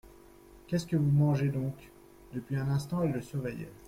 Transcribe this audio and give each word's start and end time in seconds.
Qu'est-ce 0.65 0.87
que 0.87 0.95
vous 0.95 1.11
mangez 1.11 1.49
donc? 1.49 1.91
Depuis 2.33 2.55
un 2.55 2.69
instant, 2.69 3.03
elle 3.03 3.11
la 3.11 3.21
surveillait. 3.21 3.71